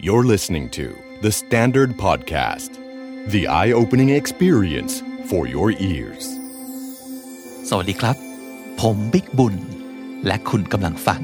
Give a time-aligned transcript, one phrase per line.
[0.00, 2.78] You're listening to The Standard Podcast,
[3.32, 6.24] the eye opening experience for your ears.
[7.68, 8.16] สวัสดีครับ
[8.80, 9.54] ผมบิ๊กบุญ
[10.26, 11.22] และคุณกำลังฟัง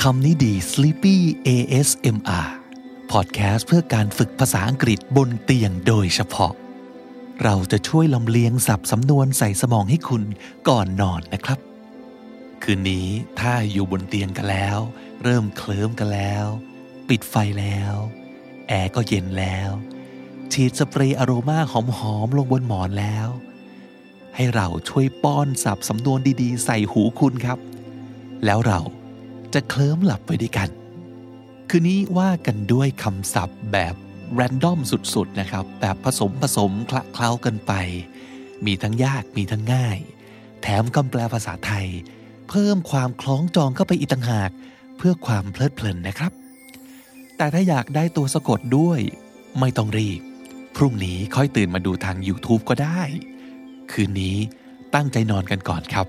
[0.00, 1.16] คำนี้ดี Sleepy
[1.48, 2.48] ASMR
[3.12, 6.52] Podcast เพื่อการฝึกภาษาอังกฤษบนเตียงโดยเฉพาะ
[7.42, 10.22] เราจะช่วยลำเลียงสับสำนวนใส่สมองให้คุณ
[10.68, 11.58] ก่อนนอนนะครับ
[12.62, 13.08] คืนนี้
[13.40, 14.78] ถ้าอยู่บนเตียงกันแล้ว
[15.22, 16.48] เริ่มเคลิ้มกันแล้ว
[17.10, 17.94] ปิดไฟแล้ว
[18.68, 19.70] แอร์ก็เย็นแล้ว
[20.52, 21.74] ฉีดสเปรย์อโรมาห
[22.14, 23.28] อมๆลงบนหมอนแล้ว
[24.36, 27.58] ให้เราช่วยป้อนสับสำนวนดีๆ ใส่หูคุณครับ
[28.44, 28.80] แล้วเรา
[29.54, 30.68] จะเคลิ้มหลับไปด้วยกัน
[31.68, 33.94] คืนนี้ว่ากันด้วยคำศัพท์แบบ
[34.34, 34.78] แรนดอม
[35.14, 37.72] สุดๆนะครับ แบบผสมผสมคละเคล้ากันไป
[38.66, 39.98] มีทั้งยากมีทั้งง่าย
[40.62, 41.86] แถมคำแปลภาษาไทย
[42.48, 44.50] เพิ่มความคล้องจองเข้าไปอีกต่างหาก
[44.96, 46.32] เพื่อความเพลิดเพลินนะครับ
[47.40, 49.00] แต่ถ้าอยากได้ตัวสะกดด้วย
[49.60, 50.20] ไม่ต้องรีบ
[50.76, 53.00] พรุ่งนี้ค่อยตื่นมาดูทาง YouTube ก็ได้
[53.92, 54.36] คืนนี้
[54.94, 56.06] ตั้งใจนอนกันก่อนครับ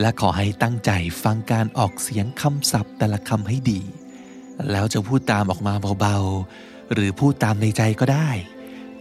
[0.00, 0.90] และขอให้ตั้งใจ
[1.24, 3.80] ฟังการออกเสียงคำศัพท์แต่ละคำให้ดี
[4.70, 8.28] แล้วจะพูดตามออกมาเบาๆ หรือพูดตามในใจก็ได้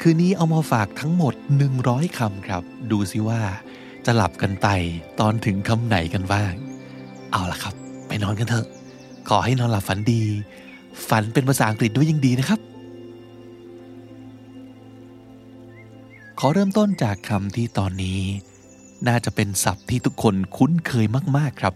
[0.01, 1.33] คืนนี้เอามาฝากทั้งหมด
[1.75, 3.41] 100คำครับ ดูสิว่า
[4.05, 4.67] จะหลับกันไป
[5.19, 6.53] ตอนถึงคำไหนกันบ้าง
[7.31, 7.75] เอาล่ะครับ
[8.07, 8.67] ไปนอนกันเถอะ
[9.29, 10.23] ขอให้นอนหลับฝันดี
[11.07, 12.59] ฝันเป็นภาษาอังกฤษด้วยยิ่งดีนะครับ
[16.39, 18.19] ขอเริ่มต้นจากคำที่ตอนนี้
[19.07, 21.05] น่าจะเป็นศัพท์ที่ทุกคนคุ้นเคย
[21.37, 21.73] มากๆครับ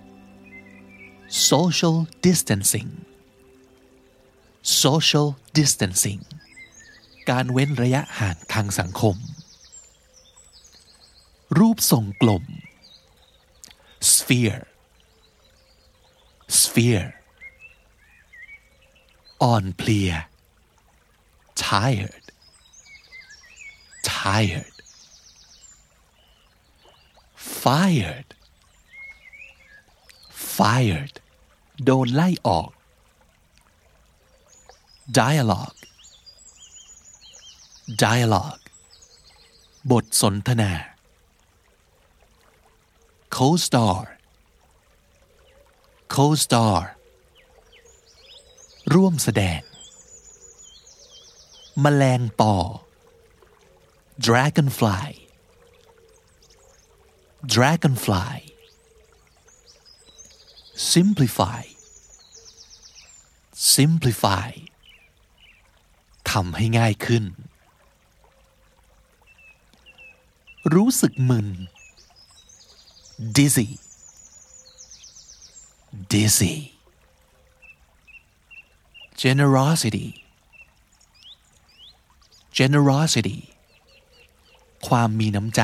[1.50, 2.90] social distancing
[4.84, 5.28] social
[5.58, 6.22] distancing
[7.30, 9.16] การเว้นระยะห่างทางสังคม
[11.58, 12.44] รูปทรงกลม
[14.14, 14.64] sphere
[16.62, 17.08] sphere
[19.43, 20.11] อ่อนเพลีย
[21.67, 22.27] tired
[24.17, 24.77] tired
[27.62, 28.28] fired
[30.56, 31.16] fired
[31.84, 32.71] โดนไล่ออก
[35.21, 35.81] dialogue
[38.05, 38.62] dialogue
[39.91, 40.72] บทสนทนา
[43.37, 44.00] co-star
[46.15, 46.78] co-star
[48.92, 49.62] ร่วมแสดง
[51.82, 52.56] แมลงปอ
[54.26, 55.10] dragonfly
[57.54, 58.36] dragonfly
[60.92, 61.62] simplify
[63.74, 64.50] simplify
[66.32, 67.24] ทำให้ง่ายขึ้น
[70.74, 71.48] รู้สึกมึน
[73.36, 73.70] dizzy
[76.14, 76.72] dizzy
[79.23, 80.07] generosity
[82.59, 83.39] generosity
[84.88, 85.61] ความมีน้ำใจ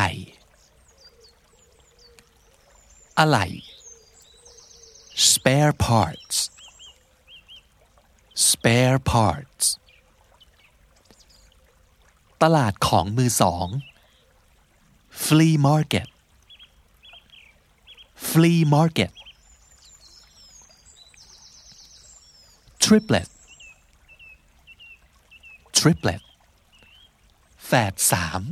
[3.19, 3.37] อะไร
[5.29, 6.37] spare parts
[8.49, 9.65] spare parts
[12.41, 13.67] ตลาดของมือสอง
[15.23, 16.07] flea market
[18.29, 19.11] flea market
[22.83, 23.29] triplet
[25.78, 26.22] triplet
[27.64, 28.42] แฝดสาม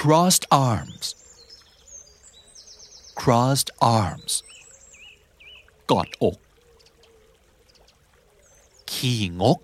[0.00, 1.06] crossed arms
[3.20, 3.70] crossed
[4.00, 4.32] arms
[5.90, 6.38] กอดอก
[8.92, 9.58] ขี้งก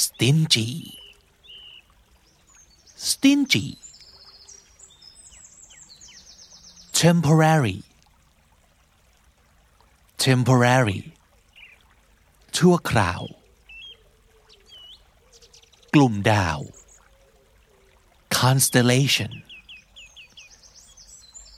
[0.00, 0.70] stingy
[3.08, 3.66] stingy
[7.00, 7.78] temporary
[10.24, 11.00] temporary
[12.56, 13.22] ชั่วคราว
[15.96, 16.58] กลุ่มดาว
[18.40, 19.32] constellation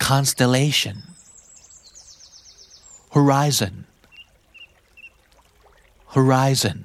[0.08, 0.98] constellation
[3.14, 3.74] horizon
[6.14, 6.78] horizon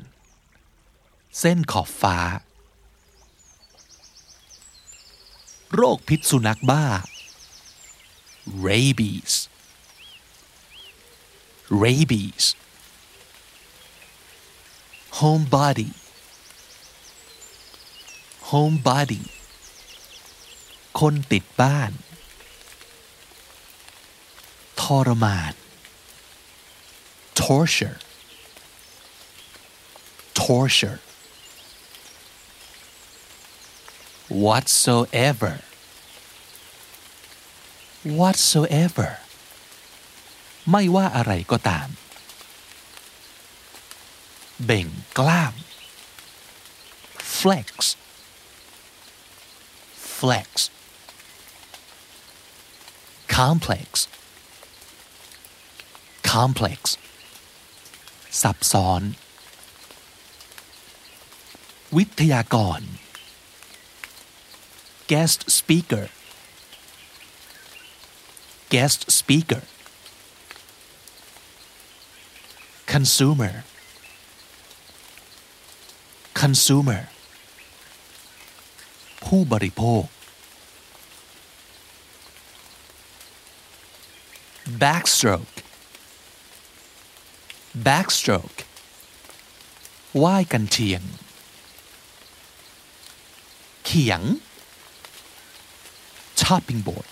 [1.39, 2.17] เส้นขอบฟ้า
[5.75, 6.85] โรคพิษสุนัขบ้า
[8.67, 9.33] rabies
[11.83, 12.45] rabies
[15.19, 15.89] homebody
[18.54, 19.22] Homebody
[21.00, 21.92] คนติดบ้าน
[24.80, 25.54] ทรมาน
[27.42, 27.98] torture
[30.42, 31.00] torture
[34.44, 35.54] whatsoever
[38.18, 39.10] whatsoever
[40.70, 41.88] ไม่ว่าอะไรก็ตาม
[44.64, 44.86] เบ่ง
[45.18, 45.54] กล้าม
[47.36, 47.68] flex
[50.19, 50.69] flex
[53.37, 53.87] complex
[56.31, 56.81] complex
[58.41, 59.01] ซับซ้อน
[61.97, 62.81] วิทยากร
[65.11, 66.05] guest speaker
[68.73, 69.63] guest speaker
[72.93, 73.53] consumer
[76.41, 77.01] consumer
[79.26, 80.04] ผู้บริโภค
[84.82, 85.56] backstroke
[87.86, 88.60] backstroke
[90.22, 91.02] ว่ายกันเชียง
[93.84, 94.22] เขียง
[96.40, 97.08] chopping board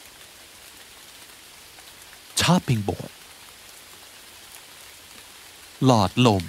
[2.41, 3.13] chopping board
[5.85, 6.45] หลอดลม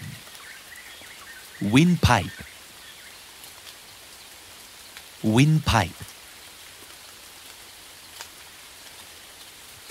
[1.74, 2.38] windpipe
[5.36, 6.00] windpipe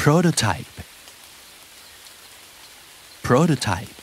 [0.02, 0.76] prototype
[3.26, 3.96] prototype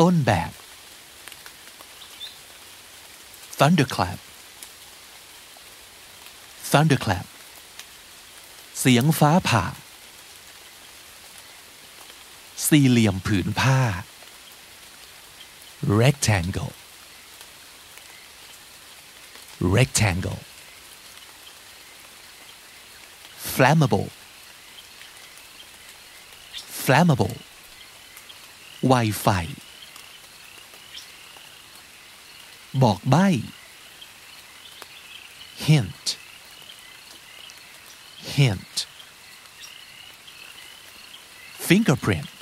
[0.00, 0.52] ต้นแบบ
[3.58, 4.18] thunderclap
[6.70, 7.26] thunderclap
[8.78, 9.64] เสียงฟ้าผ่า
[12.68, 13.80] สี่เหลี่ยมผืนผ้า
[16.00, 16.72] rectangle
[19.75, 20.39] rectangle
[23.55, 24.09] flammable
[26.85, 27.35] flammable
[28.87, 29.27] ไวไฟ
[32.83, 33.27] บอกใบ้
[35.65, 36.07] hint
[38.35, 38.75] hint
[41.67, 42.39] fingerprint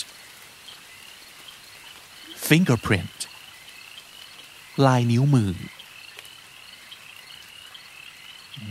[2.48, 3.18] fingerprint
[4.86, 5.54] ลายนิ้วมือ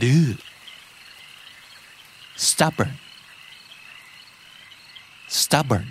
[0.02, 0.26] ดื้อ
[2.48, 2.94] stubborn
[5.40, 5.88] stubborn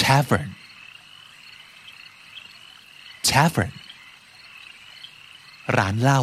[0.00, 0.50] tavern
[3.30, 3.74] tavern
[5.76, 6.22] ร้านเหล้า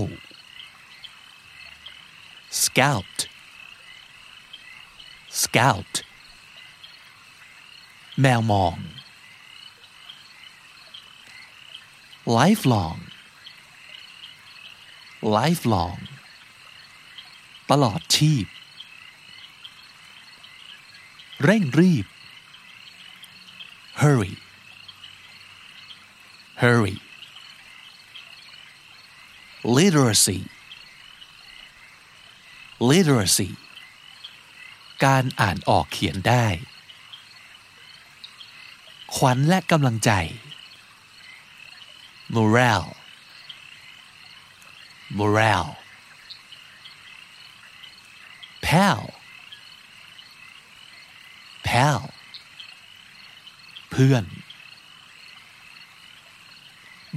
[2.62, 3.18] scout
[5.42, 5.94] scout
[8.22, 8.78] แมวมอง
[12.38, 13.00] lifelong
[15.37, 16.01] Lifelong
[17.71, 18.47] ตลอดชีพ
[21.45, 22.07] เร่งรีบ
[24.03, 24.35] hurry
[26.63, 26.97] hurry
[29.77, 30.41] literacy
[32.91, 33.51] literacy
[35.05, 36.47] การอ่านออกเขียนได้
[39.15, 40.11] ขวัญและกำลังใจ
[42.35, 42.91] morale
[45.17, 45.77] morale
[48.67, 49.03] pal
[51.67, 52.01] pal
[53.91, 54.25] เพื่อน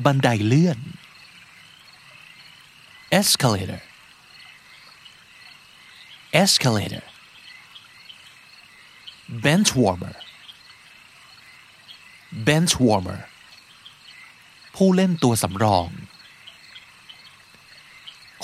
[0.06, 0.80] บันไดเลื่อน
[3.20, 3.82] escalator
[6.44, 7.04] escalator
[9.46, 10.16] bench warmer
[12.48, 13.20] bench warmer
[14.76, 15.88] ผู้เล่นตัวสำรอง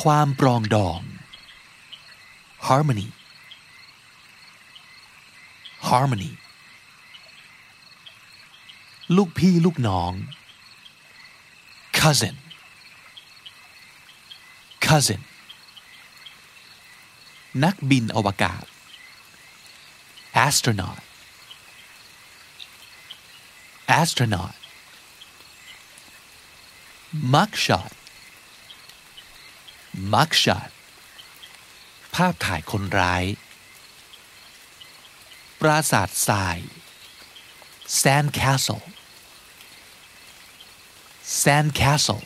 [0.01, 1.01] ความปรองดอง
[2.67, 3.07] harmony
[5.89, 6.31] harmony
[9.15, 10.11] ลูกพี่ลูกน้อง
[11.99, 12.35] cousin
[14.87, 15.21] cousin
[17.63, 18.63] นักบินอวกาศ
[20.45, 21.01] astronaut
[23.99, 24.55] astronaut
[27.33, 27.91] mugshot
[30.13, 30.69] mugshot
[32.15, 33.23] ภาพถ่ายคนร้าย
[35.61, 36.57] ปราสาททราย
[38.01, 38.85] sand castle
[41.41, 42.25] sand castle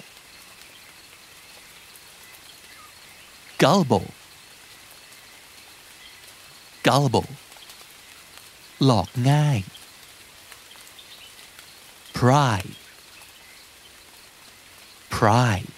[3.61, 4.09] gullible
[6.87, 7.31] gullible
[8.83, 9.59] หลอกง่าย
[12.17, 12.73] pride
[15.15, 15.71] pride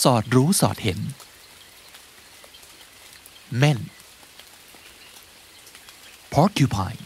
[0.00, 1.00] สอดรู้สอดเห็น
[3.60, 3.78] men
[6.34, 7.02] porcupine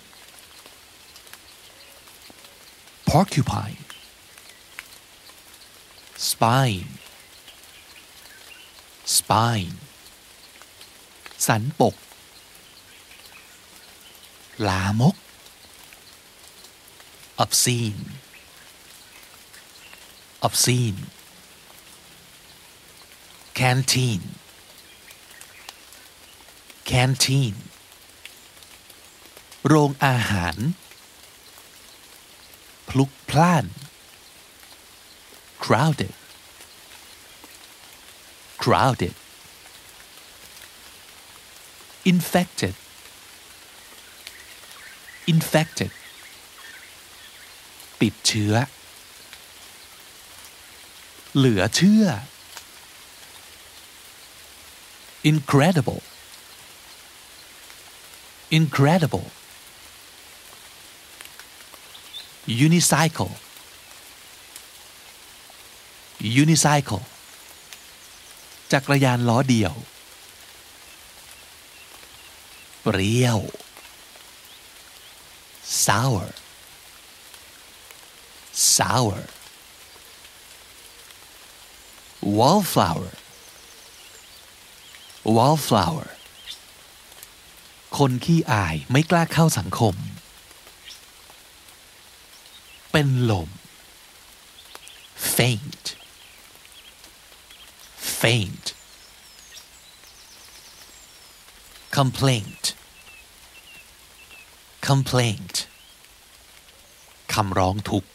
[3.11, 3.81] porcupine
[6.31, 6.91] spine
[9.17, 9.77] spine
[11.47, 11.95] สันปก
[14.69, 15.17] ลามก
[17.43, 18.03] obscene
[20.47, 21.01] obscene
[23.59, 24.23] canteen
[26.91, 27.55] canteen
[29.67, 30.57] โรงอาหาร
[32.89, 33.65] พลุกพล่าน
[35.65, 36.15] crowded
[38.63, 39.15] crowded
[42.11, 42.75] infected
[45.33, 45.93] infected
[48.01, 48.55] ติดเชื้อ
[51.37, 52.07] เหลือเชื่อ
[55.32, 56.02] incredible
[58.60, 59.26] incredible
[62.64, 63.32] unicycle
[66.42, 67.04] unicycle
[68.72, 69.74] จักรยานล้อเดียว
[72.82, 73.40] เปรี้ยว
[75.86, 76.26] sour
[78.76, 79.20] sour
[82.38, 83.12] wallflower
[85.35, 86.09] wallflower
[87.99, 89.95] คนขี้อายไม่กล้าเข้าสังคม
[92.93, 93.51] เป็นลม
[95.37, 95.85] faint
[98.21, 98.67] faint
[101.97, 102.65] complaint
[104.89, 105.57] complaint
[107.35, 108.11] คำร้องทุกข์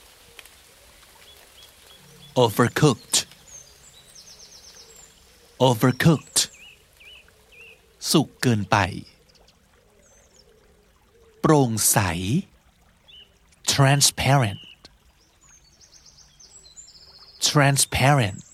[2.44, 3.18] overcooked
[5.70, 6.51] overcooked
[8.10, 8.78] สุกเกินไป
[11.40, 11.98] โปร่งใส
[13.74, 14.64] transparent
[17.50, 18.54] transparent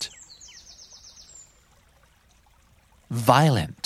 [3.30, 3.84] violent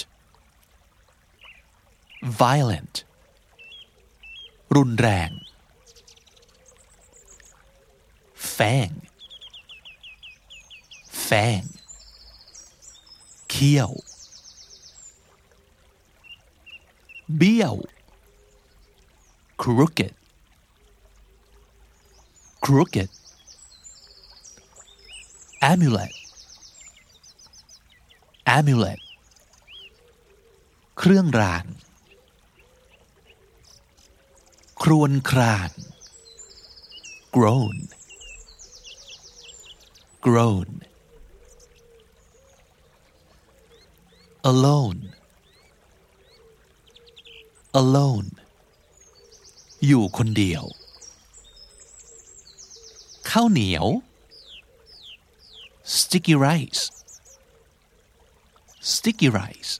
[2.41, 2.95] violent
[4.75, 5.31] รุนแรง
[8.57, 8.93] fang
[11.27, 11.67] fang
[13.49, 13.91] เขี้ยว
[17.43, 17.75] เบี้ยว
[19.61, 20.13] crooked
[22.65, 23.09] crooked
[25.71, 26.13] amulet
[28.57, 29.01] amulet
[30.97, 31.65] เครื่องราง
[34.83, 35.69] ครวนคราง
[37.35, 37.77] groan
[40.25, 40.69] groan
[44.51, 45.01] alone
[47.80, 48.30] alone
[49.86, 50.64] อยู่คนเดียว
[53.30, 53.86] ข้าวเหนียว
[55.96, 56.82] sticky rice
[58.94, 59.72] sticky rice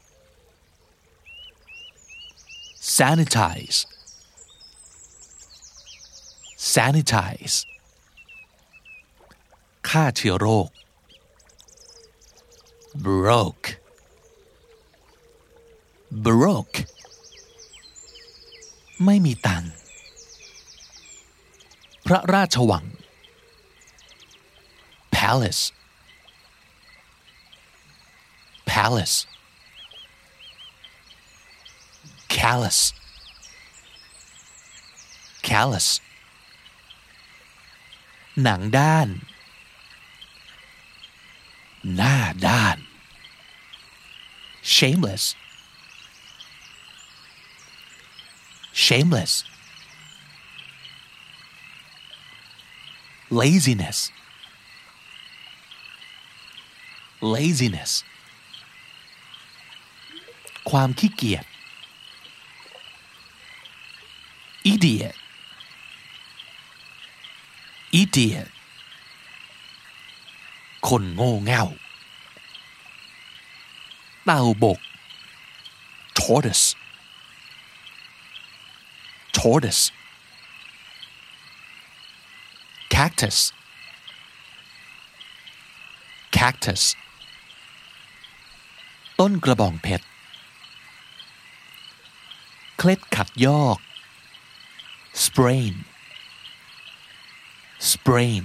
[2.96, 3.78] sanitize
[6.74, 7.56] sanitize
[9.88, 10.68] ฆ่าเชื้อโรค
[13.06, 13.68] broke
[16.26, 16.78] broke
[19.05, 19.63] ไม่มีตัง
[22.05, 22.85] พระราชวัง
[25.15, 25.63] palace
[28.71, 29.17] palace
[32.35, 32.79] callous
[35.47, 35.87] callous
[38.43, 39.07] หนังด้าน
[41.95, 42.17] หน้า
[42.47, 42.77] ด้าน
[44.75, 45.25] shameless
[48.91, 49.33] shameless
[53.39, 53.99] laziness
[57.33, 57.91] laziness
[60.69, 61.45] ความขี้เกียจ
[64.71, 65.15] idiot
[68.01, 68.49] idiot
[70.87, 71.65] คนโง่เง่า
[74.25, 74.79] เต่าบก
[76.19, 76.67] tortoise
[79.37, 79.83] tortoise
[82.93, 83.37] cactus
[86.37, 86.83] cactus
[89.19, 90.05] ต้นกระบองเพชร
[92.77, 93.77] เคล็ดขัดยอก
[95.23, 95.73] sprain
[97.91, 98.43] sprain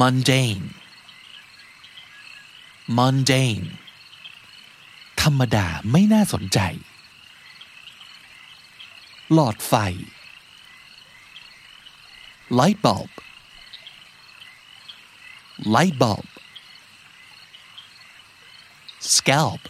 [0.00, 0.66] mundane
[2.96, 3.66] mundane
[5.20, 6.58] ธรรมดาไม่น่าสนใจ
[9.32, 9.74] หลอดไฟ
[12.50, 13.10] light bulb.
[15.64, 16.26] Light bulb.
[19.00, 19.62] Scalp.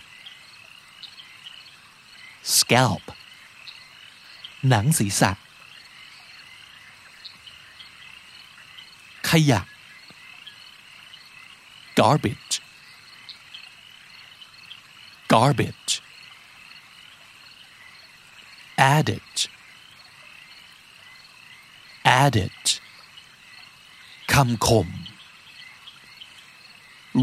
[2.59, 3.05] Scalp.
[4.69, 5.31] หนังศีรษะ
[9.29, 9.61] ขยะ
[11.99, 12.55] garbage.
[15.33, 15.84] Garbage.
[18.93, 19.43] Adage
[22.23, 22.71] adage
[24.33, 24.89] คำคม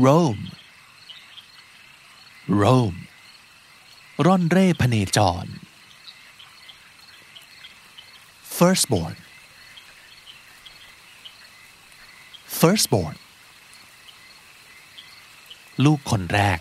[0.06, 0.44] Rome
[2.62, 3.00] Rome
[4.26, 5.46] ร่อนเร่พเนจร
[8.58, 9.16] firstborn
[12.60, 13.16] firstborn
[15.84, 16.60] ลูกคนแรก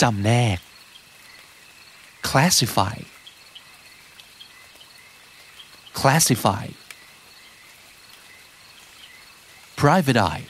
[0.00, 0.58] จำแนก
[2.22, 2.96] classify
[6.00, 6.66] classify
[9.76, 10.44] private eye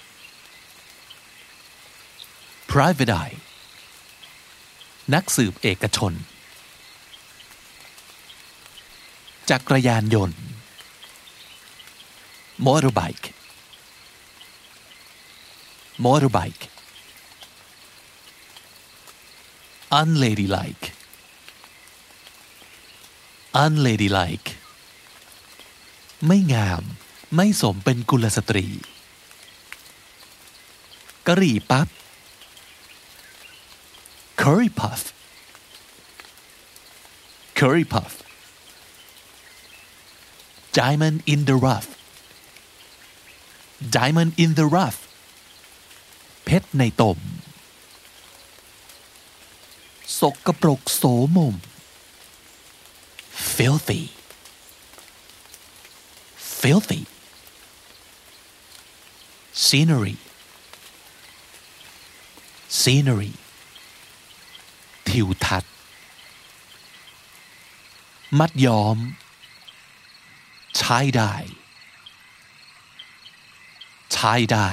[2.75, 3.37] private eye
[5.15, 6.13] นักสืบเอกชน
[9.51, 10.41] จักรยานยนต์
[12.67, 13.27] motorbike
[16.05, 16.65] motorbike
[20.01, 20.98] unladylike
[23.65, 24.49] unladylike
[26.27, 26.83] ไม่งาม
[27.37, 28.67] ไม่สมเป็นกุลสตรี
[31.27, 31.89] กะหรี่ปั๊บ
[34.41, 35.03] curry puff
[37.59, 38.13] curry puff
[40.79, 41.89] diamond in the rough
[43.97, 45.01] diamond in the rough
[46.45, 47.19] เพชรในตม
[50.21, 51.03] สกกระปรกโส
[51.37, 51.55] มม
[53.59, 54.05] filthy
[56.63, 57.03] filthy
[59.67, 60.17] scenery
[62.81, 63.33] scenery
[65.09, 65.75] ทิวทัศน์
[68.39, 68.99] มัดย้อม
[70.79, 71.35] ใช้ได้
[74.13, 74.71] ใช้ได้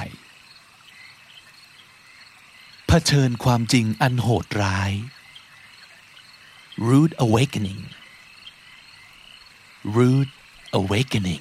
[2.86, 4.92] เผชิญความจริงอันโหดร้าย
[6.88, 7.82] rude awakening
[9.86, 10.28] rude
[10.72, 11.40] awakening